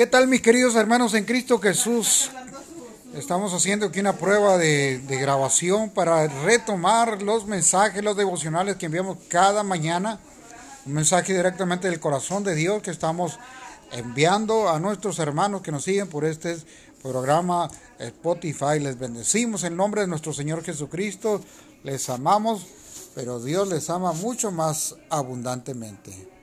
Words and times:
¿Qué 0.00 0.06
tal 0.06 0.28
mis 0.28 0.40
queridos 0.40 0.76
hermanos 0.76 1.12
en 1.12 1.26
Cristo 1.26 1.58
Jesús? 1.58 2.30
Estamos 3.12 3.52
haciendo 3.52 3.84
aquí 3.84 4.00
una 4.00 4.16
prueba 4.16 4.56
de, 4.56 4.98
grabación 5.06 5.90
para 5.90 6.26
retomar 6.26 7.20
los 7.20 7.44
mensajes, 7.44 8.02
los 8.02 8.16
devocionales 8.16 8.76
que 8.76 8.86
enviamos 8.86 9.18
cada 9.28 9.62
mañana. 9.62 10.18
Un 10.86 10.94
mensaje 10.94 11.34
directamente 11.34 11.90
del 11.90 12.00
corazón 12.00 12.44
de 12.44 12.54
Dios 12.54 12.82
que 12.82 12.90
estamos 12.90 13.38
enviando 13.92 14.70
a 14.70 14.80
nuestros 14.80 15.18
hermanos 15.18 15.60
que 15.60 15.70
nos 15.70 15.84
siguen 15.84 16.08
por 16.08 16.24
este 16.24 16.56
programa 17.02 17.70
eh, 17.98 18.06
Spotify. 18.06 18.80
Les 18.80 18.98
bendecimos 18.98 19.64
en 19.64 19.76
nombre 19.76 20.00
de 20.00 20.06
nuestro 20.06 20.32
Señor 20.32 20.64
Jesucristo. 20.64 21.42
Les 21.84 22.08
amamos, 22.08 22.66
pero 23.14 23.38
Dios 23.38 23.68
les 23.68 23.90
ama 23.90 24.14
mucho 24.14 24.50
más 24.50 24.96
abundantemente. 25.10 26.39